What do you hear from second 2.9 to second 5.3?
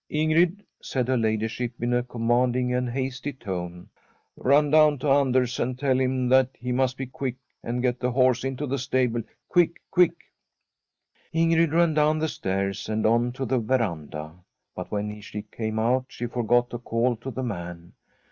HOUSE and hasty tone,' run down to